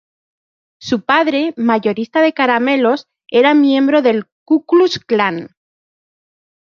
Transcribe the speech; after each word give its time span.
Su 0.79 1.05
padre, 1.05 1.53
mayorista 1.57 2.23
de 2.23 2.33
caramelos, 2.33 3.05
era 3.29 3.53
miembro 3.53 4.01
del 4.01 4.25
Ku 4.45 4.65
Klux 4.65 4.97
Klan. 4.97 5.51